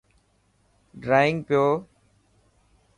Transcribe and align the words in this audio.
ڊرانگ 1.03 1.37
پيو. 1.47 1.65